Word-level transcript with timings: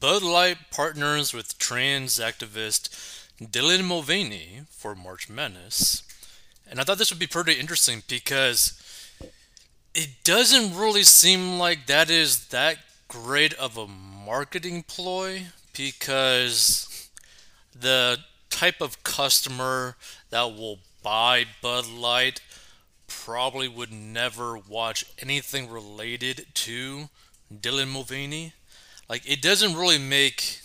Bud 0.00 0.22
Light 0.22 0.56
partners 0.70 1.34
with 1.34 1.58
trans 1.58 2.18
activist 2.18 2.88
Dylan 3.38 3.84
Mulvaney 3.84 4.62
for 4.70 4.94
March 4.94 5.28
Madness. 5.28 6.02
And 6.66 6.80
I 6.80 6.84
thought 6.84 6.96
this 6.96 7.10
would 7.10 7.18
be 7.18 7.26
pretty 7.26 7.52
interesting 7.52 8.02
because 8.08 8.80
it 9.94 10.08
doesn't 10.24 10.74
really 10.74 11.02
seem 11.02 11.58
like 11.58 11.86
that 11.86 12.08
is 12.08 12.46
that 12.46 12.78
great 13.08 13.52
of 13.54 13.76
a 13.76 13.86
marketing 13.86 14.84
ploy 14.84 15.42
because 15.76 17.10
the 17.78 18.20
type 18.48 18.80
of 18.80 19.02
customer 19.04 19.96
that 20.30 20.44
will 20.44 20.78
buy 21.02 21.44
Bud 21.60 21.86
Light 21.86 22.40
probably 23.06 23.68
would 23.68 23.92
never 23.92 24.56
watch 24.56 25.04
anything 25.18 25.68
related 25.68 26.46
to 26.54 27.10
Dylan 27.52 27.88
Mulvaney. 27.88 28.54
Like, 29.10 29.28
it 29.28 29.42
doesn't 29.42 29.74
really 29.74 29.98
make 29.98 30.60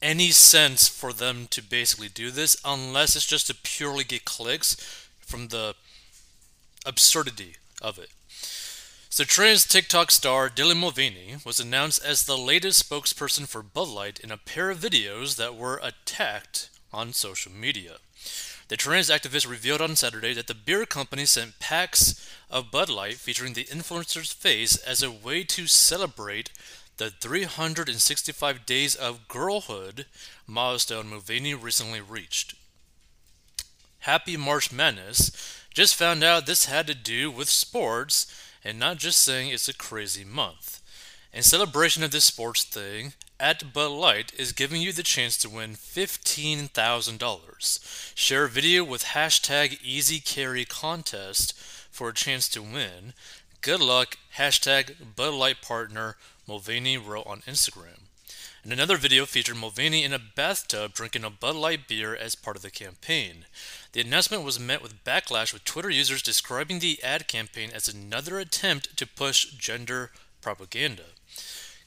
any 0.00 0.30
sense 0.30 0.86
for 0.86 1.12
them 1.12 1.48
to 1.50 1.60
basically 1.60 2.08
do 2.08 2.30
this 2.30 2.56
unless 2.64 3.16
it's 3.16 3.26
just 3.26 3.48
to 3.48 3.54
purely 3.56 4.04
get 4.04 4.24
clicks 4.24 4.76
from 5.18 5.48
the 5.48 5.74
absurdity 6.86 7.56
of 7.82 7.98
it. 7.98 8.10
So, 9.10 9.24
trans 9.24 9.66
TikTok 9.66 10.12
star 10.12 10.48
Dylan 10.48 10.76
Mulvaney 10.76 11.38
was 11.44 11.58
announced 11.58 12.04
as 12.04 12.22
the 12.22 12.38
latest 12.38 12.88
spokesperson 12.88 13.48
for 13.48 13.64
Bud 13.64 13.88
Light 13.88 14.20
in 14.20 14.30
a 14.30 14.36
pair 14.36 14.70
of 14.70 14.78
videos 14.78 15.34
that 15.34 15.56
were 15.56 15.80
attacked 15.82 16.70
on 16.92 17.12
social 17.12 17.50
media. 17.50 17.96
The 18.68 18.76
trans 18.76 19.08
activist 19.08 19.48
revealed 19.48 19.80
on 19.80 19.96
Saturday 19.96 20.34
that 20.34 20.46
the 20.46 20.54
beer 20.54 20.84
company 20.84 21.24
sent 21.24 21.58
packs 21.58 22.30
of 22.50 22.70
Bud 22.70 22.90
Light 22.90 23.14
featuring 23.14 23.54
the 23.54 23.64
influencer's 23.64 24.32
face 24.32 24.76
as 24.76 25.02
a 25.02 25.10
way 25.10 25.42
to 25.44 25.66
celebrate 25.66 26.50
the 26.98 27.08
365 27.08 28.66
days 28.66 28.94
of 28.94 29.26
girlhood 29.26 30.04
milestone 30.46 31.08
Mulvaney 31.08 31.54
recently 31.54 32.00
reached. 32.02 32.54
Happy 34.00 34.36
March 34.36 34.70
Madness 34.70 35.64
just 35.72 35.94
found 35.94 36.22
out 36.22 36.44
this 36.44 36.66
had 36.66 36.86
to 36.88 36.94
do 36.94 37.30
with 37.30 37.48
sports 37.48 38.26
and 38.62 38.78
not 38.78 38.98
just 38.98 39.20
saying 39.20 39.48
it's 39.48 39.68
a 39.68 39.74
crazy 39.74 40.24
month. 40.24 40.82
In 41.32 41.42
celebration 41.42 42.02
of 42.02 42.10
this 42.10 42.24
sports 42.24 42.64
thing, 42.64 43.14
at 43.40 43.72
Bud 43.72 43.92
Light 43.92 44.32
is 44.36 44.52
giving 44.52 44.82
you 44.82 44.92
the 44.92 45.04
chance 45.04 45.36
to 45.38 45.48
win 45.48 45.74
$15,000. 45.74 48.12
Share 48.16 48.44
a 48.44 48.48
video 48.48 48.82
with 48.82 49.04
hashtag 49.04 49.78
Easy 49.82 50.18
Carry 50.18 50.64
Contest 50.64 51.56
for 51.90 52.08
a 52.08 52.14
chance 52.14 52.48
to 52.48 52.60
win. 52.62 53.12
Good 53.60 53.80
luck, 53.80 54.18
hashtag 54.36 55.14
Bud 55.14 55.34
Light 55.34 55.62
Partner, 55.62 56.16
Mulvaney 56.48 56.96
wrote 56.96 57.26
on 57.26 57.42
Instagram. 57.42 58.00
And 58.64 58.72
another 58.72 58.96
video 58.96 59.24
featured 59.24 59.56
Mulvaney 59.56 60.02
in 60.02 60.12
a 60.12 60.18
bathtub 60.18 60.92
drinking 60.92 61.22
a 61.22 61.30
Bud 61.30 61.54
Light 61.54 61.86
beer 61.86 62.16
as 62.16 62.34
part 62.34 62.56
of 62.56 62.62
the 62.62 62.72
campaign. 62.72 63.44
The 63.92 64.00
announcement 64.00 64.42
was 64.42 64.58
met 64.58 64.82
with 64.82 65.04
backlash 65.04 65.52
with 65.52 65.64
Twitter 65.64 65.90
users 65.90 66.22
describing 66.22 66.80
the 66.80 67.00
ad 67.04 67.28
campaign 67.28 67.70
as 67.72 67.86
another 67.86 68.40
attempt 68.40 68.96
to 68.96 69.06
push 69.06 69.52
gender 69.52 70.10
propaganda. 70.40 71.04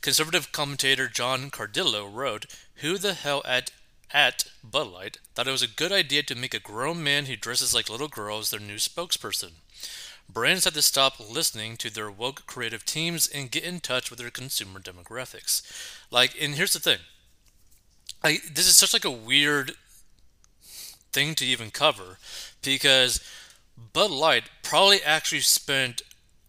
Conservative 0.01 0.51
commentator 0.51 1.07
John 1.07 1.51
Cardillo 1.51 2.11
wrote, 2.11 2.47
Who 2.75 2.97
the 2.97 3.13
hell 3.13 3.43
at 3.45 3.71
at 4.13 4.45
Bud 4.63 4.87
Light 4.87 5.17
thought 5.33 5.47
it 5.47 5.51
was 5.51 5.61
a 5.61 5.67
good 5.67 5.91
idea 5.91 6.23
to 6.23 6.35
make 6.35 6.53
a 6.53 6.59
grown 6.59 7.03
man 7.03 7.25
who 7.25 7.35
dresses 7.35 7.73
like 7.73 7.89
little 7.89 8.07
girls 8.07 8.49
their 8.49 8.59
new 8.59 8.75
spokesperson. 8.75 9.51
Brands 10.27 10.65
have 10.65 10.73
to 10.73 10.81
stop 10.81 11.19
listening 11.19 11.77
to 11.77 11.89
their 11.89 12.11
woke 12.11 12.45
creative 12.45 12.85
teams 12.85 13.27
and 13.27 13.51
get 13.51 13.63
in 13.63 13.79
touch 13.79 14.09
with 14.09 14.19
their 14.19 14.29
consumer 14.29 14.79
demographics. 14.79 15.61
Like, 16.09 16.35
and 16.41 16.55
here's 16.55 16.73
the 16.73 16.79
thing. 16.79 16.99
I, 18.23 18.39
this 18.53 18.67
is 18.67 18.77
such 18.77 18.93
like 18.93 19.05
a 19.05 19.11
weird 19.11 19.73
thing 21.11 21.35
to 21.35 21.45
even 21.45 21.71
cover 21.71 22.17
because 22.61 23.19
Bud 23.93 24.11
Light 24.11 24.43
probably 24.63 25.01
actually 25.01 25.41
spent 25.41 26.01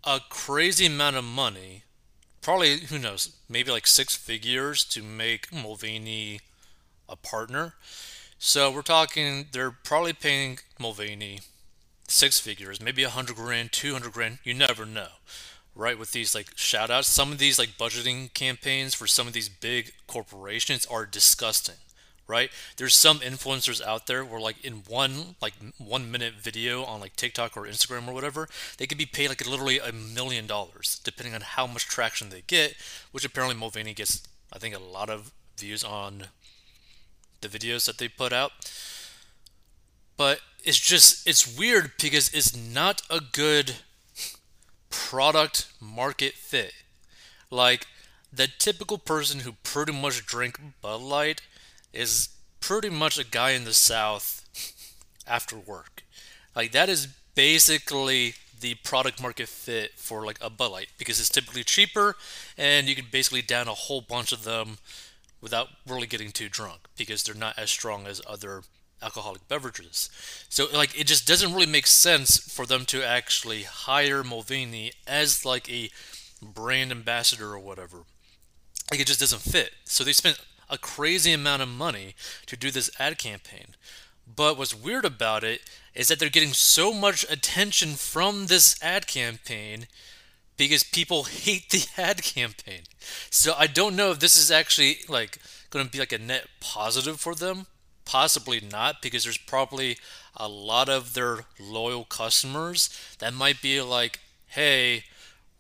a 0.05 0.21
crazy 0.29 0.87
amount 0.87 1.17
of 1.17 1.25
money 1.25 1.83
probably 2.43 2.81
who 2.81 2.99
knows, 2.99 3.33
maybe 3.49 3.71
like 3.71 3.87
six 3.87 4.15
figures 4.15 4.85
to 4.85 5.03
make 5.03 5.53
Mulvaney 5.53 6.41
a 7.09 7.17
partner. 7.17 7.75
So 8.39 8.71
we're 8.71 8.83
talking 8.83 9.47
they're 9.53 9.71
probably 9.71 10.13
paying 10.13 10.59
Mulvaney 10.79 11.41
six 12.09 12.39
figures, 12.41 12.81
maybe 12.81 13.05
a 13.05 13.11
hundred 13.11 13.37
grand, 13.37 13.73
two 13.73 13.93
hundred 13.93 14.13
grand. 14.13 14.39
You 14.45 14.55
never 14.55 14.85
know, 14.85 15.09
right? 15.75 15.99
With 15.99 16.13
these 16.13 16.35
like 16.35 16.51
shout 16.57 16.91
outs, 16.91 17.09
some 17.09 17.33
of 17.33 17.39
these 17.39 17.59
like 17.59 17.79
budgeting 17.79 18.35
campaigns 18.35 18.95
for 18.95 19.07
some 19.07 19.27
of 19.27 19.33
these 19.33 19.49
big 19.49 19.93
corporations 20.07 20.85
are 20.87 21.07
disgusting 21.07 21.77
right? 22.33 22.51
There's 22.79 22.95
some 22.95 23.19
influencers 23.19 23.83
out 23.83 24.07
there 24.07 24.25
where 24.25 24.41
like 24.41 24.65
in 24.65 24.85
one 24.89 25.37
like 25.43 25.53
one 25.77 26.11
minute 26.11 26.33
video 26.41 26.83
on 26.83 26.99
like 26.99 27.15
TikTok 27.15 27.57
or 27.57 27.65
Instagram 27.65 28.09
or 28.09 28.15
whatever, 28.15 28.49
they 28.79 28.87
could 28.87 28.97
be 28.97 29.05
paid 29.07 29.29
like 29.29 29.47
literally 29.47 29.79
a 29.79 29.93
million 29.93 30.47
dollars 30.47 30.99
depending 31.05 31.35
on 31.35 31.43
how 31.43 31.67
much 31.67 31.85
traction 31.85 32.31
they 32.31 32.43
get, 32.47 32.75
which 33.13 33.27
apparently 33.27 33.55
Mulvaney 33.55 33.93
gets 33.93 34.23
I 34.51 34.59
think 34.59 34.75
a 34.75 34.79
lot 34.79 35.11
of 35.11 35.31
views 35.59 35.85
on 35.85 36.25
the 37.43 37.49
videos 37.49 37.85
that 37.85 37.99
they 37.99 38.09
put 38.09 38.33
out. 38.33 38.53
But 40.17 40.41
it's 40.65 40.79
just 40.79 41.29
it's 41.29 41.59
weird 41.59 41.93
because 42.01 42.33
it's 42.33 42.57
not 42.57 43.03
a 43.11 43.21
good 43.21 43.77
product 44.89 45.67
market 45.81 46.33
fit. 46.33 46.73
Like 47.51 47.87
the 48.33 48.49
typical 48.59 48.97
person 48.97 49.41
who 49.41 49.53
pretty 49.63 49.93
much 49.93 50.25
drink 50.25 50.59
Bud 50.81 51.03
Light 51.03 51.43
is 51.93 52.29
pretty 52.61 52.91
much 52.91 53.19
a 53.19 53.25
guy 53.25 53.51
in 53.51 53.65
the 53.65 53.75
South 53.75 54.49
after 55.27 55.57
work. 55.57 56.03
Like 56.55 56.73
that 56.73 56.89
is 56.89 57.09
basically 57.35 58.35
the 58.61 58.75
product 58.77 59.21
market 59.21 59.49
fit 59.49 59.93
for 59.97 60.25
like 60.25 60.39
a 60.41 60.49
Bud 60.49 60.71
Light 60.71 60.89
because 60.99 61.19
it's 61.19 61.29
typically 61.29 61.65
cheaper 61.65 62.17
and 62.57 62.89
you 62.89 62.95
can 62.95 63.07
basically 63.11 63.43
down 63.43 63.69
a 63.69 63.75
whole 63.75 64.01
bunch 64.01 64.33
of 64.33 64.45
them 64.45 64.79
without 65.41 65.69
really 65.87 66.07
getting 66.07 66.31
too 66.31 66.49
drunk 66.49 66.89
because 66.97 67.25
they're 67.25 67.35
not 67.35 67.59
as 67.59 67.71
strong 67.71 68.07
as 68.07 68.23
other 68.27 68.63
alcoholic 69.03 69.47
beverages. 69.49 70.09
So 70.49 70.67
like 70.73 70.99
it 70.99 71.07
just 71.07 71.27
doesn't 71.27 71.53
really 71.53 71.67
make 71.67 71.89
sense 71.89 72.39
for 72.39 72.65
them 72.65 72.85
to 72.87 73.03
actually 73.03 73.65
hire 73.65 74.23
Mulvaney 74.23 74.93
as 75.07 75.45
like 75.45 75.71
a 75.71 75.91
brand 76.41 76.93
ambassador 76.93 77.53
or 77.53 77.59
whatever. 77.59 78.05
Like 78.91 79.01
it 79.01 79.07
just 79.09 79.21
doesn't 79.21 79.43
fit. 79.43 79.73
So 79.85 80.05
they 80.05 80.13
spent 80.13 80.39
a 80.73 80.79
crazy 80.79 81.33
amount 81.33 81.63
of 81.63 81.69
money 81.69 82.15
to 82.47 82.57
do 82.57 82.71
this 82.71 82.91
ad 82.99 83.19
campaign. 83.19 83.77
But 84.35 84.57
what's 84.57 84.75
weird 84.75 85.05
about 85.05 85.45
it 85.45 85.61
is 85.95 86.09
that 86.09 86.19
they're 86.19 86.31
getting 86.31 86.55
so 86.55 86.95
much 86.95 87.25
attention 87.31 87.91
from 87.91 88.47
this 88.47 88.83
ad 88.83 89.07
campaign 89.07 89.87
because 90.57 90.83
people 90.83 91.25
hate 91.45 91.71
the 91.71 91.87
ad 91.97 92.23
campaign. 92.23 92.83
So 93.31 93.55
I 93.57 93.67
don't 93.67 93.97
know 93.97 94.11
if 94.11 94.19
this 94.19 94.37
is 94.37 94.51
actually 94.51 94.99
like 95.09 95.39
going 95.71 95.85
to 95.85 95.91
be 95.91 95.99
like 95.99 96.13
a 96.13 96.19
net 96.19 96.49
positive 96.61 97.21
for 97.21 97.35
them. 97.35 97.67
Possibly 98.05 98.61
not 98.61 99.03
because 99.03 99.25
there's 99.25 99.39
probably 99.39 99.97
a 100.37 100.49
lot 100.49 100.89
of 100.89 101.15
their 101.15 101.45
loyal 101.61 102.05
customers 102.05 102.89
that 103.21 103.35
might 103.35 103.63
be 103.63 103.81
like, 103.81 104.19
"Hey, 104.49 105.05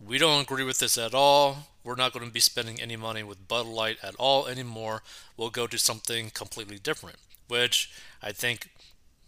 we 0.05 0.19
don't 0.19 0.43
agree 0.43 0.65
with 0.65 0.79
this 0.79 0.99
at 0.99 1.15
all 1.15 1.73
we're 1.85 1.97
not 1.97 2.13
going 2.13 2.27
to 2.27 2.33
be 2.33 2.41
spending 2.41 2.81
any 2.81 2.97
money 2.97 3.23
with 3.23 3.49
Bud 3.49 3.67
Light 3.67 3.99
at 4.03 4.15
all 4.17 4.47
anymore. 4.47 5.03
We'll 5.37 5.51
go 5.51 5.67
to 5.67 5.79
something 5.79 6.31
completely 6.31 6.79
different, 6.79 7.17
which 7.49 7.91
I 8.23 8.33
think 8.33 8.71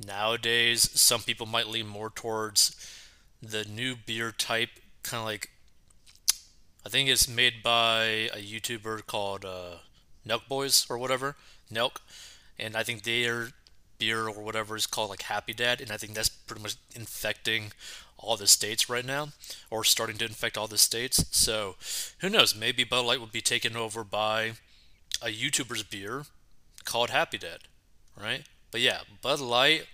nowadays 0.04 0.88
some 0.98 1.22
people 1.22 1.46
might 1.46 1.68
lean 1.68 1.88
more 1.88 2.10
towards 2.10 2.76
the 3.42 3.64
new 3.64 3.96
beer 3.96 4.30
type, 4.30 4.70
kind 5.02 5.20
of 5.20 5.26
like 5.26 5.50
I 6.86 6.90
think 6.90 7.08
it's 7.08 7.28
made 7.28 7.62
by 7.62 8.04
a 8.32 8.42
YouTuber 8.42 9.06
called 9.06 9.44
uh, 9.44 9.78
Nelk 10.26 10.46
Boys 10.48 10.86
or 10.88 10.98
whatever, 10.98 11.34
Nelk, 11.72 11.96
and 12.58 12.76
I 12.76 12.82
think 12.82 13.02
their 13.02 13.48
beer 13.98 14.28
or 14.28 14.42
whatever 14.42 14.76
is 14.76 14.86
called 14.86 15.10
like 15.10 15.22
Happy 15.22 15.52
Dad, 15.52 15.80
and 15.80 15.90
I 15.90 15.96
think 15.96 16.14
that's 16.14 16.28
pretty 16.28 16.62
much 16.62 16.76
infecting 16.94 17.72
all 18.18 18.36
the 18.36 18.46
states 18.46 18.88
right 18.88 19.04
now, 19.04 19.28
or 19.70 19.84
starting 19.84 20.16
to 20.18 20.24
infect 20.24 20.56
all 20.56 20.66
the 20.66 20.78
states. 20.78 21.24
So 21.30 21.76
who 22.18 22.30
knows? 22.30 22.54
Maybe 22.54 22.84
Bud 22.84 23.04
Light 23.04 23.20
will 23.20 23.26
be 23.26 23.40
taken 23.40 23.76
over 23.76 24.04
by 24.04 24.52
a 25.22 25.28
YouTuber's 25.28 25.82
beer 25.82 26.24
called 26.84 27.10
Happy 27.10 27.38
Dad, 27.38 27.60
right? 28.20 28.44
But 28.70 28.80
yeah, 28.80 29.00
Bud 29.22 29.40
Light. 29.40 29.86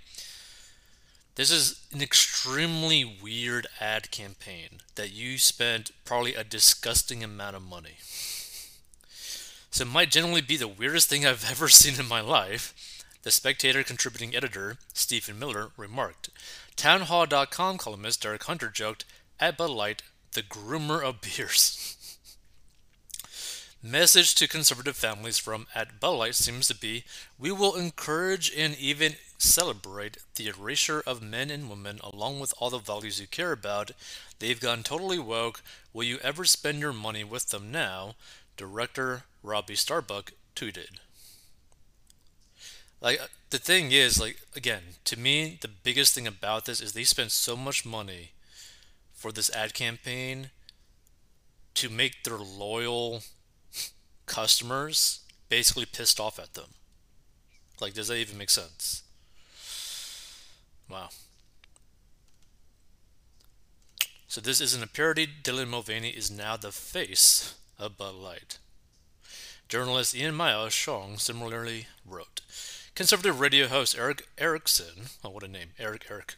This 1.37 1.51
is 1.51 1.87
an 1.93 2.03
extremely 2.03 3.19
weird 3.23 3.67
ad 3.81 4.11
campaign 4.11 4.81
that 4.97 5.13
you 5.13 5.39
spent 5.39 5.91
probably 6.05 6.35
a 6.35 6.45
disgusting 6.45 7.25
amount 7.25 7.57
of 7.57 7.63
money. 7.63 7.97
So 9.71 9.85
it 9.85 9.89
might 9.89 10.11
generally 10.11 10.41
be 10.41 10.57
the 10.57 10.69
weirdest 10.69 11.09
thing 11.09 11.25
I've 11.25 11.45
ever 11.51 11.69
seen 11.69 11.99
in 11.99 12.09
my 12.09 12.21
life. 12.21 12.75
The 13.23 13.31
Spectator 13.31 13.83
contributing 13.83 14.35
editor, 14.35 14.79
Stephen 14.95 15.39
Miller, 15.39 15.73
remarked 15.77 16.31
Townhall.com 16.75 17.77
columnist 17.77 18.23
Derek 18.23 18.45
Hunter 18.45 18.71
joked, 18.71 19.05
at 19.39 19.59
Bud 19.59 19.69
Light, 19.69 20.03
the 20.33 20.43
groomer 20.43 21.05
of 21.05 21.21
beers. 21.21 21.97
Message 23.83 24.35
to 24.37 24.49
conservative 24.49 24.97
families 24.97 25.39
from 25.39 25.67
at 25.75 26.01
Bud 26.01 26.13
Light 26.13 26.35
seems 26.35 26.67
to 26.69 26.75
be 26.75 27.05
we 27.39 27.53
will 27.53 27.77
encourage 27.77 28.51
and 28.57 28.75
even 28.79 29.17
celebrate 29.37 30.17
the 30.37 30.49
erasure 30.49 31.03
of 31.07 31.21
men 31.21 31.51
and 31.51 31.69
women 31.69 32.01
along 32.03 32.41
with 32.41 32.55
all 32.57 32.71
the 32.71 32.79
values 32.79 33.21
you 33.21 33.27
care 33.27 33.53
about. 33.53 33.91
They've 34.39 34.59
gone 34.59 34.83
totally 34.83 35.19
woke. 35.19 35.63
Will 35.93 36.05
you 36.05 36.19
ever 36.23 36.47
spend 36.47 36.81
your 36.81 36.95
money 36.95 37.25
with 37.25 37.51
them 37.51 37.71
now? 37.71 38.15
Director 38.57 39.25
Robbie 39.43 39.77
Starbuck 39.77 40.33
tweeted. 40.57 41.01
Like 43.01 43.21
uh, 43.21 43.27
the 43.51 43.59
thing 43.59 43.93
is, 43.93 44.21
like 44.21 44.39
again, 44.55 44.83
to 45.05 45.19
me, 45.19 45.59
the 45.61 45.69
biggest 45.69 46.15
thing 46.15 46.27
about 46.27 46.67
this 46.67 46.81
is 46.81 46.93
they 46.93 47.05
spent 47.05 47.33
so 47.33 47.57
much 47.57 47.87
money 47.87 48.33
for 49.15 49.33
this 49.33 49.55
ad 49.55 49.75
campaign 49.75 50.51
to 51.75 51.89
make 51.89 52.25
their 52.25 52.39
loyal 52.39 53.23
customers 54.27 55.21
basically 55.49 55.87
pissed 55.87 56.21
off 56.21 56.39
at 56.39 56.55
them. 56.55 56.71
Like, 57.81 57.95
does 57.95 58.09
that 58.09 58.17
even 58.17 58.39
make 58.39 58.51
sense? 58.51 59.03
Wow. 60.91 61.09
So 64.29 64.41
this 64.41 64.61
isn't 64.61 64.83
a 64.83 64.87
parody. 64.87 65.27
Dylan 65.27 65.69
Mulvaney 65.69 66.11
is 66.11 66.31
now 66.31 66.57
the 66.57 66.71
face 66.73 67.55
of 67.79 67.97
Bud 67.97 68.15
Light. 68.15 68.59
Journalist 69.69 70.15
Ian 70.15 70.35
Miles 70.35 70.75
Cheong 70.75 71.17
similarly 71.17 71.87
wrote, 72.07 72.41
Conservative 72.95 73.41
radio 73.41 73.67
host 73.67 73.97
Erick 73.97 74.27
Erickson, 74.37 75.07
oh 75.25 75.31
what 75.31 75.43
a 75.43 75.49
name, 75.49 75.71
Eric 75.79 76.07
Eric, 76.11 76.35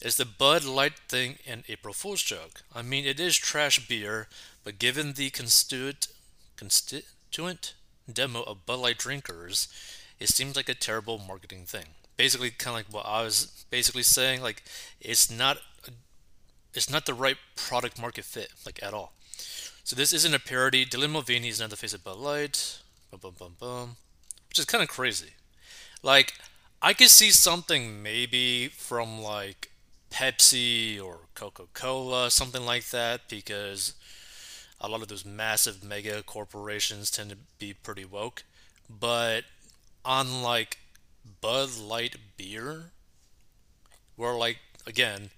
is 0.00 0.16
the 0.16 0.24
Bud 0.24 0.64
Light 0.64 0.98
thing 1.08 1.36
an 1.46 1.64
April 1.68 1.92
Fool's 1.92 2.22
joke. 2.22 2.62
I 2.74 2.80
mean, 2.82 3.04
it 3.04 3.20
is 3.20 3.36
trash 3.36 3.86
beer, 3.86 4.28
but 4.64 4.78
given 4.78 5.12
the 5.12 5.28
constituent, 5.30 6.08
constituent 6.56 7.74
demo 8.10 8.42
of 8.42 8.64
Bud 8.64 8.78
Light 8.78 8.98
drinkers, 8.98 9.68
it 10.18 10.28
seems 10.28 10.56
like 10.56 10.70
a 10.70 10.74
terrible 10.74 11.18
marketing 11.18 11.64
thing. 11.66 11.86
Basically, 12.16 12.50
kind 12.50 12.78
of 12.80 12.86
like 12.86 12.94
what 12.94 13.06
I 13.06 13.22
was 13.22 13.66
basically 13.70 14.02
saying, 14.04 14.40
like 14.40 14.62
it's 15.00 15.30
not, 15.30 15.58
it's 16.72 16.90
not 16.90 17.04
the 17.04 17.14
right 17.14 17.36
product 17.56 18.00
market 18.00 18.24
fit, 18.24 18.52
like 18.64 18.82
at 18.82 18.94
all. 18.94 19.12
So 19.84 19.94
this 19.94 20.14
isn't 20.14 20.34
a 20.34 20.40
parody. 20.40 20.86
Dylan 20.86 21.10
Mulvaney 21.10 21.48
is 21.48 21.60
not 21.60 21.70
the 21.70 21.76
face 21.76 21.92
of 21.92 22.02
Bud 22.02 22.16
Light, 22.16 22.78
bum, 23.10 23.20
bum, 23.20 23.34
bum, 23.38 23.56
bum, 23.58 23.96
which 24.48 24.58
is 24.58 24.64
kind 24.64 24.82
of 24.82 24.88
crazy. 24.88 25.32
Like, 26.06 26.34
I 26.80 26.92
could 26.92 27.08
see 27.10 27.32
something 27.32 28.00
maybe 28.00 28.68
from 28.68 29.20
like 29.20 29.72
Pepsi 30.08 31.02
or 31.02 31.18
Coca 31.34 31.64
Cola, 31.74 32.30
something 32.30 32.64
like 32.64 32.90
that, 32.90 33.22
because 33.28 33.94
a 34.80 34.88
lot 34.88 35.02
of 35.02 35.08
those 35.08 35.24
massive 35.24 35.82
mega 35.82 36.22
corporations 36.22 37.10
tend 37.10 37.30
to 37.30 37.36
be 37.58 37.74
pretty 37.74 38.04
woke. 38.04 38.44
But 38.88 39.46
on 40.04 40.44
like 40.44 40.78
Bud 41.40 41.76
Light 41.76 42.14
beer, 42.36 42.92
where 44.14 44.34
like 44.34 44.58
again, 44.86 45.30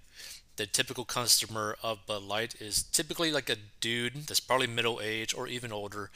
the 0.57 0.67
typical 0.67 1.07
customer 1.07 1.79
of 1.83 2.05
Bud 2.07 2.25
Light 2.25 2.61
is 2.61 2.83
typically 2.83 3.33
like 3.33 3.49
a 3.49 3.57
dude 3.81 4.27
that's 4.27 4.39
probably 4.39 4.67
middle 4.67 5.01
age 5.03 5.33
or 5.33 5.47
even 5.47 5.73
older 5.73 6.11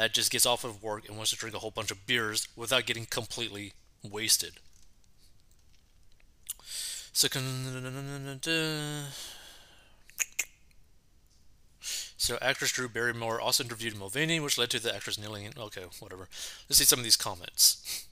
that 0.00 0.14
just 0.14 0.32
gets 0.32 0.46
off 0.46 0.64
of 0.64 0.82
work 0.82 1.06
and 1.06 1.18
wants 1.18 1.30
to 1.30 1.36
drink 1.36 1.54
a 1.54 1.58
whole 1.58 1.70
bunch 1.70 1.90
of 1.90 2.06
beers 2.06 2.48
without 2.56 2.86
getting 2.86 3.04
completely 3.04 3.74
wasted. 4.02 4.54
So, 7.12 7.28
so 12.16 12.38
actress 12.40 12.72
Drew 12.72 12.88
Barrymore 12.88 13.42
also 13.42 13.62
interviewed 13.62 13.94
Mulvaney, 13.94 14.40
which 14.40 14.56
led 14.56 14.70
to 14.70 14.80
the 14.80 14.94
actress 14.94 15.18
kneeling. 15.18 15.52
Okay, 15.58 15.82
whatever. 15.98 16.28
Let's 16.66 16.78
see 16.78 16.84
some 16.86 17.00
of 17.00 17.04
these 17.04 17.16
comments. 17.16 18.06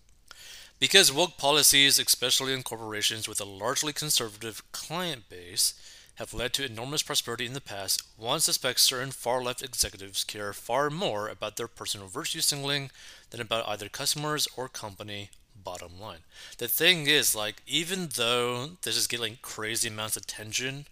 Because 0.78 1.10
woke 1.10 1.38
policies, 1.38 1.98
especially 1.98 2.52
in 2.52 2.64
corporations 2.64 3.26
with 3.26 3.40
a 3.40 3.46
largely 3.46 3.94
conservative 3.94 4.62
client 4.72 5.30
base, 5.30 5.72
have 6.18 6.34
led 6.34 6.52
to 6.52 6.64
enormous 6.64 7.02
prosperity 7.02 7.46
in 7.46 7.52
the 7.52 7.60
past, 7.60 8.02
one 8.16 8.40
suspects 8.40 8.82
certain 8.82 9.12
far 9.12 9.40
left 9.40 9.62
executives 9.62 10.24
care 10.24 10.52
far 10.52 10.90
more 10.90 11.28
about 11.28 11.56
their 11.56 11.68
personal 11.68 12.08
virtue 12.08 12.40
signaling 12.40 12.90
than 13.30 13.40
about 13.40 13.68
either 13.68 13.88
customers 13.88 14.48
or 14.56 14.68
company 14.68 15.30
bottom 15.62 16.00
line. 16.00 16.20
The 16.58 16.66
thing 16.66 17.06
is, 17.06 17.36
like, 17.36 17.62
even 17.66 18.08
though 18.16 18.70
this 18.82 18.96
is 18.96 19.06
getting 19.06 19.38
crazy 19.42 19.88
amounts 19.88 20.16
of 20.16 20.24
attention 20.24 20.86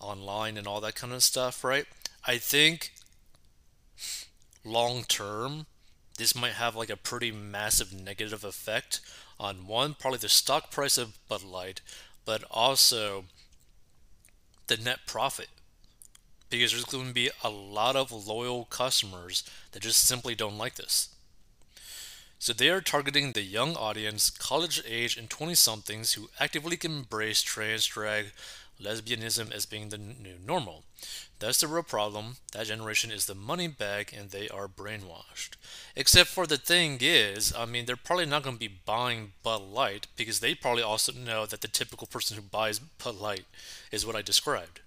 online 0.00 0.56
and 0.56 0.66
all 0.66 0.80
that 0.80 0.96
kind 0.96 1.12
of 1.12 1.22
stuff, 1.22 1.62
right? 1.62 1.86
I 2.26 2.38
think 2.38 2.92
long 4.64 5.04
term, 5.04 5.66
this 6.16 6.34
might 6.34 6.52
have 6.52 6.74
like 6.74 6.90
a 6.90 6.96
pretty 6.96 7.30
massive 7.30 7.92
negative 7.92 8.42
effect 8.42 9.00
on 9.38 9.68
one, 9.68 9.94
probably 9.94 10.18
the 10.18 10.28
stock 10.28 10.72
price 10.72 10.98
of 10.98 11.16
Bud 11.28 11.44
Light, 11.44 11.80
but 12.24 12.42
also 12.50 13.24
the 14.68 14.76
net 14.76 15.00
profit 15.06 15.48
because 16.50 16.72
there's 16.72 16.84
going 16.84 17.08
to 17.08 17.14
be 17.14 17.30
a 17.44 17.50
lot 17.50 17.96
of 17.96 18.10
loyal 18.10 18.64
customers 18.66 19.44
that 19.72 19.82
just 19.82 20.06
simply 20.06 20.34
don't 20.34 20.56
like 20.56 20.76
this. 20.76 21.10
So 22.38 22.52
they 22.52 22.70
are 22.70 22.80
targeting 22.80 23.32
the 23.32 23.42
young 23.42 23.74
audience, 23.74 24.30
college 24.30 24.82
age 24.86 25.16
and 25.16 25.28
20 25.28 25.54
somethings 25.54 26.12
who 26.12 26.30
actively 26.38 26.76
can 26.76 26.92
embrace 26.92 27.42
trans 27.42 27.84
drag 27.84 28.26
lesbianism 28.82 29.52
as 29.52 29.66
being 29.66 29.88
the 29.88 29.98
new 29.98 30.36
normal. 30.44 30.84
That's 31.38 31.60
the 31.60 31.68
real 31.68 31.82
problem. 31.82 32.36
That 32.52 32.66
generation 32.66 33.10
is 33.10 33.26
the 33.26 33.34
money 33.34 33.68
bag 33.68 34.12
and 34.16 34.30
they 34.30 34.48
are 34.48 34.68
brainwashed. 34.68 35.50
Except 35.94 36.28
for 36.28 36.46
the 36.46 36.56
thing 36.56 36.98
is, 37.00 37.54
I 37.56 37.64
mean, 37.64 37.86
they're 37.86 37.96
probably 37.96 38.26
not 38.26 38.42
going 38.42 38.56
to 38.56 38.60
be 38.60 38.80
buying 38.84 39.32
Bud 39.42 39.62
Light 39.62 40.06
because 40.16 40.40
they 40.40 40.54
probably 40.54 40.82
also 40.82 41.12
know 41.12 41.46
that 41.46 41.60
the 41.60 41.68
typical 41.68 42.06
person 42.06 42.36
who 42.36 42.42
buys 42.42 42.78
Bud 42.78 43.16
Light 43.16 43.44
is 43.92 44.04
what 44.04 44.16
I 44.16 44.22
described. 44.22 44.80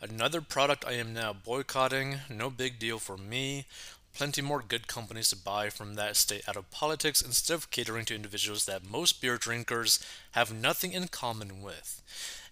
Another 0.00 0.40
product 0.40 0.84
I 0.86 0.92
am 0.92 1.12
now 1.12 1.32
boycotting, 1.32 2.18
no 2.30 2.50
big 2.50 2.78
deal 2.78 3.00
for 3.00 3.16
me. 3.16 3.66
Plenty 4.14 4.40
more 4.42 4.62
good 4.62 4.86
companies 4.86 5.30
to 5.30 5.36
buy 5.36 5.70
from 5.70 5.94
that 5.94 6.16
stay 6.16 6.40
out 6.46 6.56
of 6.56 6.70
politics 6.70 7.20
instead 7.20 7.54
of 7.54 7.70
catering 7.70 8.04
to 8.06 8.14
individuals 8.14 8.64
that 8.66 8.88
most 8.88 9.20
beer 9.20 9.36
drinkers 9.36 9.98
have 10.32 10.52
nothing 10.52 10.92
in 10.92 11.08
common 11.08 11.62
with. 11.62 12.00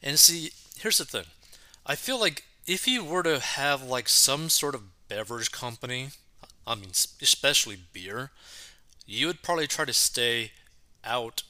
And 0.02 0.18
see, 0.18 0.50
here's 0.78 0.99
the 0.99 1.04
thing. 1.04 1.26
I 1.85 1.94
feel 1.94 2.18
like 2.18 2.44
if 2.66 2.88
you 2.88 3.04
were 3.04 3.23
to 3.23 3.38
have 3.38 3.82
like 3.82 4.09
some 4.09 4.49
sort 4.49 4.75
of 4.75 5.09
beverage 5.09 5.52
company, 5.52 6.09
I 6.66 6.75
mean, 6.75 6.90
especially 6.90 7.78
beer, 7.92 8.30
you 9.06 9.28
would 9.28 9.42
probably 9.42 9.68
try 9.68 9.85
to 9.85 9.92
stay 9.92 10.50
out 11.04 11.44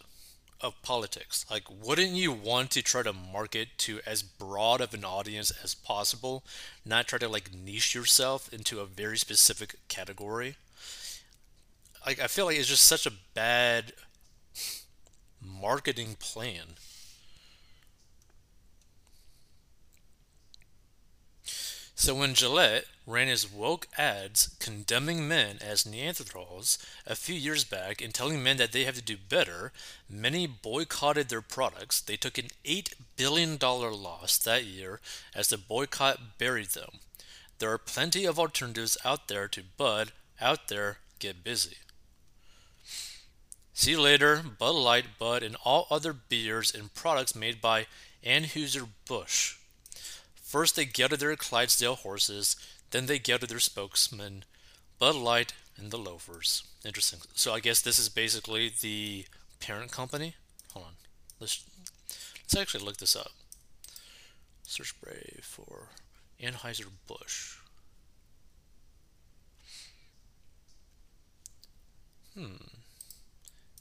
of 0.60 0.80
politics. 0.82 1.44
Like, 1.50 1.64
wouldn't 1.70 2.12
you 2.12 2.32
want 2.32 2.70
to 2.72 2.82
try 2.82 3.02
to 3.02 3.12
market 3.12 3.68
to 3.78 4.00
as 4.06 4.22
broad 4.22 4.80
of 4.80 4.94
an 4.94 5.04
audience 5.04 5.52
as 5.62 5.74
possible, 5.74 6.44
not 6.84 7.06
try 7.06 7.18
to 7.18 7.28
like 7.28 7.54
niche 7.54 7.94
yourself 7.94 8.52
into 8.52 8.80
a 8.80 8.86
very 8.86 9.18
specific 9.18 9.76
category? 9.88 10.56
Like, 12.06 12.20
I 12.20 12.26
feel 12.26 12.46
like 12.46 12.56
it's 12.56 12.68
just 12.68 12.84
such 12.84 13.06
a 13.06 13.12
bad 13.34 13.92
marketing 15.40 16.16
plan. 16.18 16.76
So 21.94 22.14
when 22.14 22.34
Gillette 22.34 22.84
ran 23.06 23.28
his 23.28 23.50
woke 23.50 23.86
ads 23.96 24.56
condemning 24.58 25.28
men 25.28 25.58
as 25.60 25.84
Neanderthals 25.84 26.78
a 27.06 27.14
few 27.14 27.36
years 27.36 27.62
back 27.64 28.02
and 28.02 28.12
telling 28.12 28.42
men 28.42 28.56
that 28.56 28.72
they 28.72 28.84
have 28.84 28.96
to 28.96 29.02
do 29.02 29.16
better, 29.16 29.72
many 30.10 30.46
boycotted 30.46 31.28
their 31.28 31.40
products. 31.40 32.00
They 32.00 32.16
took 32.16 32.36
an 32.36 32.48
$8 32.64 32.94
billion 33.16 33.58
loss 33.58 34.38
that 34.38 34.64
year 34.64 35.00
as 35.34 35.48
the 35.48 35.58
boycott 35.58 36.38
buried 36.38 36.70
them. 36.70 36.98
There 37.58 37.72
are 37.72 37.78
plenty 37.78 38.24
of 38.24 38.38
alternatives 38.38 38.98
out 39.04 39.28
there 39.28 39.48
to 39.48 39.62
Bud. 39.76 40.12
Out 40.40 40.68
there, 40.68 40.98
get 41.18 41.44
busy. 41.44 41.76
See 43.72 43.92
you 43.92 44.00
later, 44.00 44.42
Bud 44.58 44.74
Light, 44.74 45.18
Bud, 45.18 45.42
and 45.42 45.56
all 45.64 45.86
other 45.90 46.12
beers 46.12 46.74
and 46.74 46.92
products 46.92 47.34
made 47.34 47.60
by 47.60 47.86
Anheuser-Busch. 48.24 49.56
First, 50.34 50.76
they 50.76 50.84
gutted 50.84 51.20
their 51.20 51.36
Clydesdale 51.36 51.96
horses, 51.96 52.56
then 52.96 53.04
they 53.04 53.18
gelded 53.18 53.50
their 53.50 53.60
spokesman, 53.60 54.42
Bud 54.98 55.16
Light, 55.16 55.52
and 55.76 55.90
the 55.90 55.98
loafers. 55.98 56.62
Interesting. 56.82 57.18
So 57.34 57.52
I 57.52 57.60
guess 57.60 57.82
this 57.82 57.98
is 57.98 58.08
basically 58.08 58.72
the 58.80 59.26
parent 59.60 59.92
company. 59.92 60.34
Hold 60.72 60.86
on. 60.86 60.92
Let's 61.38 61.62
let's 62.40 62.56
actually 62.56 62.84
look 62.86 62.96
this 62.96 63.14
up. 63.14 63.32
Search 64.62 64.98
Brave 64.98 65.40
for 65.42 65.88
Anheuser 66.42 66.86
Busch. 67.06 67.58
Hmm. 72.34 72.56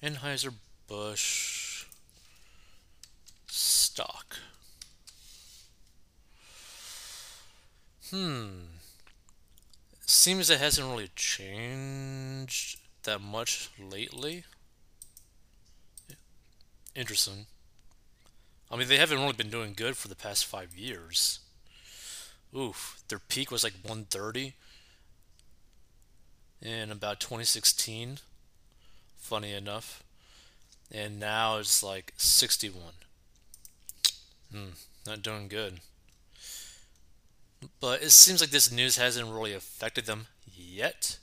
Anheuser-Busch 0.03 1.85
stock. 3.47 4.37
Hmm. 8.11 8.74
Seems 10.05 10.49
it 10.49 10.59
hasn't 10.59 10.87
really 10.87 11.09
changed 11.15 12.79
that 13.03 13.21
much 13.21 13.69
lately. 13.79 14.43
Interesting. 16.95 17.47
I 18.69 18.75
mean, 18.75 18.87
they 18.87 18.97
haven't 18.97 19.19
really 19.19 19.33
been 19.33 19.49
doing 19.49 19.73
good 19.75 19.97
for 19.97 20.07
the 20.07 20.15
past 20.15 20.45
five 20.45 20.75
years. 20.75 21.39
Oof, 22.55 23.01
their 23.07 23.19
peak 23.19 23.51
was 23.51 23.63
like 23.63 23.73
130 23.81 24.53
in 26.61 26.91
about 26.91 27.19
2016. 27.19 28.19
Funny 29.17 29.53
enough, 29.53 30.03
and 30.91 31.19
now 31.19 31.57
it's 31.57 31.81
like 31.81 32.13
61. 32.15 32.81
Hmm, 34.51 34.69
not 35.07 35.23
doing 35.23 35.47
good. 35.47 35.79
But 37.79 38.01
it 38.01 38.11
seems 38.11 38.41
like 38.41 38.49
this 38.49 38.71
news 38.71 38.97
hasn't 38.97 39.29
really 39.29 39.53
affected 39.53 40.05
them 40.05 40.27
yet, 40.45 41.19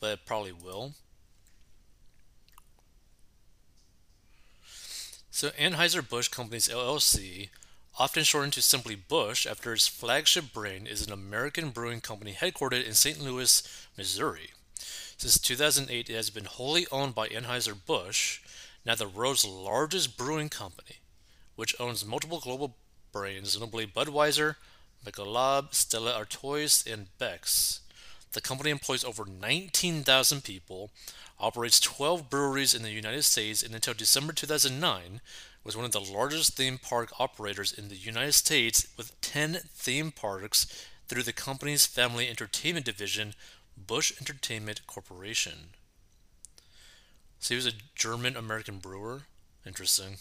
but 0.00 0.12
it 0.12 0.26
probably 0.26 0.52
will. 0.52 0.92
So 5.30 5.50
Anheuser-Busch 5.50 6.28
Companies 6.28 6.68
LLC, 6.68 7.48
often 7.98 8.22
shortened 8.22 8.52
to 8.54 8.62
simply 8.62 8.94
Busch 8.94 9.46
after 9.46 9.72
its 9.72 9.88
flagship 9.88 10.52
brand, 10.52 10.86
is 10.86 11.06
an 11.06 11.12
American 11.12 11.70
brewing 11.70 12.00
company 12.00 12.32
headquartered 12.32 12.84
in 12.84 12.94
St. 12.94 13.20
Louis, 13.20 13.62
Missouri. 13.96 14.50
Since 15.16 15.38
2008, 15.38 16.10
it 16.10 16.14
has 16.14 16.30
been 16.30 16.44
wholly 16.44 16.86
owned 16.92 17.14
by 17.14 17.28
Anheuser-Busch, 17.28 18.40
now 18.84 18.94
the 18.94 19.08
world's 19.08 19.44
largest 19.44 20.16
brewing 20.16 20.48
company, 20.48 20.96
which 21.56 21.74
owns 21.80 22.04
multiple 22.04 22.40
global 22.40 22.76
brands, 23.12 23.58
notably 23.58 23.86
Budweiser, 23.86 24.56
Michelob, 25.04 25.74
Stella 25.74 26.14
Artois, 26.14 26.84
and 26.90 27.06
Beck's. 27.18 27.80
The 28.32 28.40
company 28.40 28.70
employs 28.70 29.04
over 29.04 29.24
19,000 29.26 30.42
people, 30.42 30.90
operates 31.38 31.80
12 31.80 32.30
breweries 32.30 32.74
in 32.74 32.82
the 32.82 32.90
United 32.90 33.24
States, 33.24 33.62
and 33.62 33.74
until 33.74 33.94
December 33.94 34.32
2009 34.32 35.20
was 35.64 35.76
one 35.76 35.84
of 35.84 35.92
the 35.92 36.00
largest 36.00 36.56
theme 36.56 36.78
park 36.78 37.20
operators 37.20 37.72
in 37.72 37.88
the 37.88 37.96
United 37.96 38.32
States 38.32 38.86
with 38.96 39.20
10 39.20 39.60
theme 39.74 40.10
parks 40.12 40.66
through 41.08 41.22
the 41.22 41.32
company's 41.32 41.86
family 41.86 42.28
entertainment 42.28 42.86
division, 42.86 43.34
Busch 43.76 44.12
Entertainment 44.18 44.86
Corporation. 44.86 45.70
So 47.38 47.54
he 47.54 47.56
was 47.56 47.66
a 47.66 47.72
German 47.94 48.36
American 48.36 48.78
brewer. 48.78 49.22
Interesting. 49.66 50.16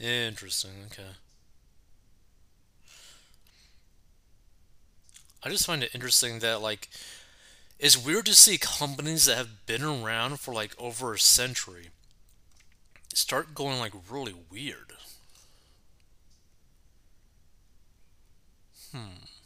Interesting. 0.00 0.70
Okay. 0.86 1.10
I 5.42 5.48
just 5.50 5.66
find 5.66 5.82
it 5.82 5.94
interesting 5.94 6.40
that 6.40 6.60
like 6.60 6.88
it's 7.78 7.96
weird 7.96 8.26
to 8.26 8.34
see 8.34 8.58
companies 8.58 9.26
that 9.26 9.36
have 9.36 9.66
been 9.66 9.82
around 9.82 10.40
for 10.40 10.52
like 10.54 10.74
over 10.78 11.14
a 11.14 11.18
century 11.18 11.88
start 13.14 13.54
going 13.54 13.78
like 13.78 13.92
really 14.10 14.34
weird. 14.50 14.92
Hmm. 18.92 19.37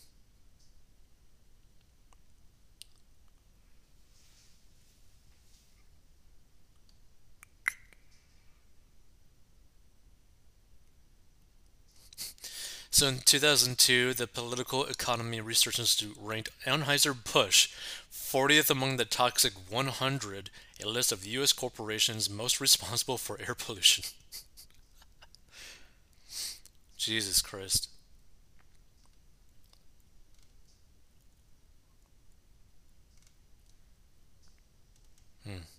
So 13.03 13.09
in 13.09 13.19
2002, 13.19 14.15
the 14.15 14.29
Political 14.29 14.85
Economy 14.85 15.41
Research 15.41 15.81
Institute 15.81 16.17
ranked 16.21 16.51
Anheuser-Busch 16.65 17.75
40th 18.13 18.71
among 18.71 18.97
the 18.97 19.05
Toxic 19.05 19.55
100, 19.69 20.51
a 20.81 20.89
list 20.89 21.11
of 21.11 21.27
U.S. 21.27 21.53
corporations 21.53 22.31
most 22.31 22.61
responsible 22.61 23.19
for 23.19 23.41
air 23.41 23.57
pollution. 23.57 24.05
Jesus 26.97 27.43
Christ. 27.43 27.89
Hmm. 35.45 35.72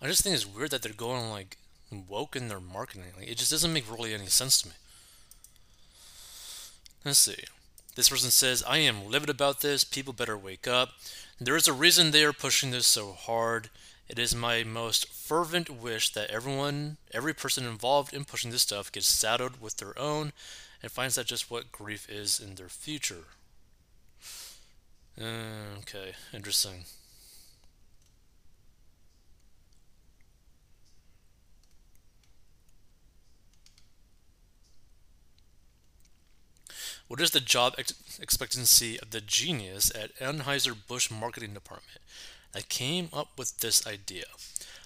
I 0.00 0.06
just 0.06 0.22
think 0.22 0.34
it's 0.34 0.46
weird 0.46 0.70
that 0.70 0.82
they're 0.82 0.92
going 0.92 1.30
like 1.30 1.56
woke 2.08 2.36
in 2.36 2.48
their 2.48 2.60
marketing. 2.60 3.04
Like, 3.16 3.28
it 3.28 3.38
just 3.38 3.50
doesn't 3.50 3.72
make 3.72 3.90
really 3.90 4.14
any 4.14 4.26
sense 4.26 4.62
to 4.62 4.68
me. 4.68 4.74
Let's 7.04 7.18
see. 7.18 7.44
This 7.94 8.10
person 8.10 8.30
says, 8.30 8.62
I 8.68 8.78
am 8.78 9.08
livid 9.08 9.28
about 9.28 9.60
this. 9.60 9.82
People 9.82 10.12
better 10.12 10.38
wake 10.38 10.68
up. 10.68 10.90
There 11.40 11.56
is 11.56 11.66
a 11.66 11.72
reason 11.72 12.10
they 12.10 12.24
are 12.24 12.32
pushing 12.32 12.70
this 12.70 12.86
so 12.86 13.12
hard. 13.12 13.70
It 14.08 14.18
is 14.18 14.34
my 14.34 14.62
most 14.62 15.08
fervent 15.08 15.68
wish 15.68 16.12
that 16.12 16.30
everyone, 16.30 16.96
every 17.12 17.34
person 17.34 17.66
involved 17.66 18.14
in 18.14 18.24
pushing 18.24 18.50
this 18.50 18.62
stuff 18.62 18.92
gets 18.92 19.06
saddled 19.06 19.60
with 19.60 19.76
their 19.76 19.98
own 19.98 20.32
and 20.82 20.92
finds 20.92 21.18
out 21.18 21.26
just 21.26 21.50
what 21.50 21.72
grief 21.72 22.08
is 22.08 22.40
in 22.40 22.54
their 22.54 22.68
future. 22.68 23.24
Uh, 25.20 25.78
okay, 25.80 26.12
interesting. 26.32 26.84
What 37.08 37.22
is 37.22 37.30
the 37.30 37.40
job 37.40 37.74
ex- 37.78 38.18
expectancy 38.20 39.00
of 39.00 39.10
the 39.10 39.22
genius 39.22 39.90
at 39.94 40.14
Anheuser-Busch 40.16 41.10
marketing 41.10 41.54
department 41.54 42.00
that 42.52 42.68
came 42.68 43.08
up 43.14 43.28
with 43.38 43.58
this 43.58 43.86
idea? 43.86 44.24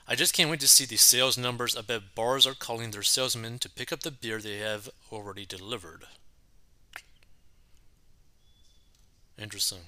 I 0.07 0.15
just 0.15 0.33
can't 0.33 0.49
wait 0.49 0.61
to 0.61 0.69
see 0.69 0.85
the 0.85 0.97
sales 0.97 1.37
numbers. 1.37 1.77
I 1.77 1.81
bet 1.83 2.15
bars 2.15 2.47
are 2.47 2.55
calling 2.55 2.93
their 2.93 3.03
salesmen 3.03 3.59
to 3.59 3.69
pick 3.69 3.93
up 3.93 4.01
the 4.01 4.13
beer 4.13 4.41
they 4.41 4.59
have 4.59 4.89
already 5.11 5.45
delivered. 5.45 6.05
Interesting. 9.37 9.81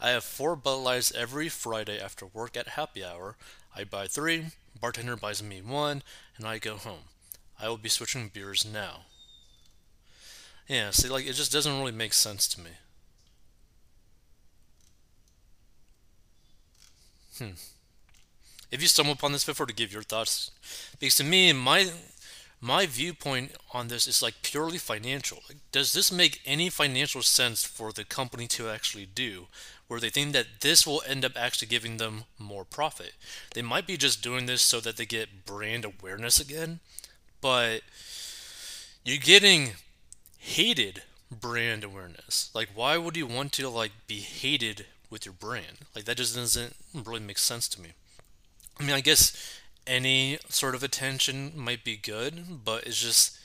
I 0.00 0.10
have 0.10 0.24
four 0.24 0.56
Bud 0.56 0.76
Lights 0.76 1.12
every 1.14 1.48
Friday 1.48 1.98
after 1.98 2.26
work 2.26 2.56
at 2.56 2.68
happy 2.68 3.04
hour. 3.04 3.36
I 3.74 3.84
buy 3.84 4.06
three, 4.06 4.46
bartender 4.80 5.16
buys 5.16 5.42
me 5.42 5.62
one, 5.62 6.02
and 6.36 6.46
I 6.46 6.58
go 6.58 6.76
home. 6.76 7.04
I 7.58 7.68
will 7.68 7.78
be 7.78 7.88
switching 7.88 8.28
beers 8.32 8.66
now. 8.70 9.02
Yeah, 10.68 10.90
see, 10.90 11.08
like, 11.08 11.26
it 11.26 11.34
just 11.34 11.52
doesn't 11.52 11.78
really 11.78 11.92
make 11.92 12.12
sense 12.12 12.48
to 12.48 12.60
me. 12.60 12.70
Hmm. 17.38 17.54
If 18.70 18.82
you 18.82 18.88
stumble 18.88 19.12
upon 19.12 19.32
this 19.32 19.44
before, 19.44 19.66
to 19.66 19.74
give 19.74 19.92
your 19.92 20.02
thoughts, 20.02 20.50
because 20.98 21.14
to 21.16 21.24
me, 21.24 21.52
my 21.52 21.90
my 22.60 22.86
viewpoint 22.86 23.52
on 23.72 23.88
this 23.88 24.06
is 24.06 24.22
like 24.22 24.42
purely 24.42 24.78
financial. 24.78 25.38
Like, 25.48 25.58
does 25.72 25.92
this 25.92 26.10
make 26.10 26.40
any 26.46 26.68
financial 26.70 27.22
sense 27.22 27.64
for 27.64 27.92
the 27.92 28.04
company 28.04 28.46
to 28.48 28.68
actually 28.68 29.06
do? 29.06 29.46
Where 29.88 30.00
they 30.00 30.10
think 30.10 30.32
that 30.32 30.62
this 30.62 30.86
will 30.86 31.02
end 31.06 31.24
up 31.24 31.32
actually 31.36 31.68
giving 31.68 31.98
them 31.98 32.24
more 32.38 32.64
profit. 32.64 33.12
They 33.54 33.62
might 33.62 33.86
be 33.86 33.96
just 33.96 34.22
doing 34.22 34.46
this 34.46 34.62
so 34.62 34.80
that 34.80 34.96
they 34.96 35.06
get 35.06 35.44
brand 35.44 35.84
awareness 35.84 36.40
again, 36.40 36.80
but 37.40 37.82
you're 39.04 39.18
getting 39.18 39.74
hated 40.38 41.02
brand 41.30 41.84
awareness. 41.84 42.50
Like, 42.52 42.70
why 42.74 42.98
would 42.98 43.16
you 43.16 43.26
want 43.26 43.52
to 43.52 43.68
like 43.68 43.92
be 44.08 44.18
hated 44.18 44.86
with 45.08 45.24
your 45.24 45.34
brand? 45.34 45.78
Like, 45.94 46.04
that 46.06 46.16
just 46.16 46.34
doesn't 46.34 46.74
really 46.92 47.20
make 47.20 47.38
sense 47.38 47.68
to 47.68 47.80
me. 47.80 47.90
I 48.80 48.82
mean, 48.82 48.94
I 48.94 49.00
guess 49.00 49.60
any 49.86 50.38
sort 50.48 50.74
of 50.74 50.82
attention 50.82 51.52
might 51.54 51.84
be 51.84 51.96
good, 51.96 52.64
but 52.64 52.86
it's 52.86 53.00
just 53.00 53.38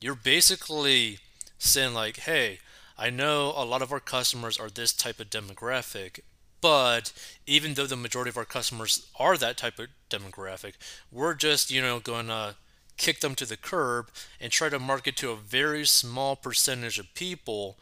you're 0.00 0.14
basically 0.14 1.18
saying 1.58 1.94
like, 1.94 2.18
"Hey, 2.18 2.60
I 2.96 3.10
know 3.10 3.52
a 3.56 3.64
lot 3.64 3.82
of 3.82 3.92
our 3.92 4.00
customers 4.00 4.58
are 4.58 4.70
this 4.70 4.92
type 4.92 5.20
of 5.20 5.30
demographic, 5.30 6.20
but 6.60 7.12
even 7.46 7.74
though 7.74 7.86
the 7.86 7.96
majority 7.96 8.30
of 8.30 8.36
our 8.38 8.44
customers 8.44 9.06
are 9.18 9.36
that 9.36 9.56
type 9.56 9.78
of 9.78 9.88
demographic, 10.08 10.74
we're 11.12 11.34
just, 11.34 11.70
you 11.70 11.82
know, 11.82 12.00
to 12.00 12.56
kick 12.96 13.20
them 13.20 13.34
to 13.34 13.44
the 13.44 13.56
curb 13.56 14.08
and 14.40 14.52
try 14.52 14.68
to 14.68 14.78
market 14.78 15.16
to 15.16 15.30
a 15.30 15.36
very 15.36 15.84
small 15.84 16.36
percentage 16.36 16.98
of 16.98 17.12
people 17.14 17.76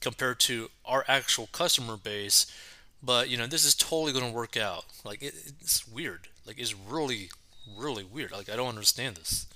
compared 0.00 0.40
to 0.40 0.70
our 0.84 1.04
actual 1.06 1.46
customer 1.52 1.96
base. 1.96 2.46
But 3.04 3.28
you 3.28 3.36
know, 3.36 3.46
this 3.46 3.64
is 3.64 3.74
totally 3.74 4.12
going 4.12 4.24
to 4.24 4.32
work 4.36 4.56
out. 4.56 4.84
Like 5.04 5.22
it, 5.22 5.34
it's 5.60 5.86
weird. 5.86 6.28
Like 6.46 6.58
it's 6.58 6.74
really, 6.74 7.28
really 7.76 8.04
weird. 8.04 8.32
Like 8.32 8.48
I 8.48 8.56
don't 8.56 8.68
understand 8.68 9.16
this. 9.16 9.46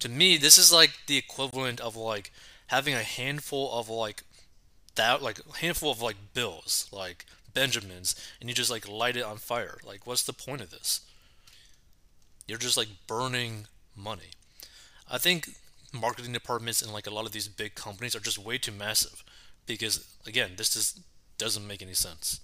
To 0.00 0.08
me, 0.08 0.36
this 0.36 0.58
is 0.58 0.72
like 0.72 0.92
the 1.06 1.16
equivalent 1.16 1.80
of 1.80 1.96
like 1.96 2.32
having 2.68 2.94
a 2.94 3.02
handful 3.02 3.72
of 3.72 3.88
like 3.88 4.22
that, 4.94 5.22
like 5.22 5.40
handful 5.56 5.90
of 5.90 6.00
like 6.00 6.16
bills, 6.34 6.88
like 6.92 7.26
Benjamins, 7.52 8.14
and 8.40 8.48
you 8.48 8.54
just 8.54 8.70
like 8.70 8.88
light 8.88 9.16
it 9.16 9.24
on 9.24 9.36
fire. 9.36 9.78
Like, 9.84 10.06
what's 10.06 10.22
the 10.22 10.32
point 10.32 10.60
of 10.60 10.70
this? 10.70 11.00
You're 12.46 12.58
just 12.58 12.76
like 12.76 12.88
burning 13.06 13.66
money. 13.94 14.30
I 15.10 15.18
think 15.18 15.50
marketing 15.92 16.32
departments 16.32 16.82
in 16.82 16.92
like 16.92 17.06
a 17.06 17.14
lot 17.14 17.26
of 17.26 17.32
these 17.32 17.48
big 17.48 17.74
companies 17.74 18.14
are 18.14 18.20
just 18.20 18.38
way 18.38 18.58
too 18.58 18.72
massive 18.72 19.24
because 19.66 20.06
again, 20.26 20.52
this 20.56 20.72
just 20.72 21.00
doesn't 21.36 21.66
make 21.66 21.82
any 21.82 21.94
sense. 21.94 22.40